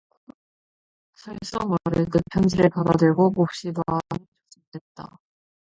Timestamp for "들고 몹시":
2.93-3.67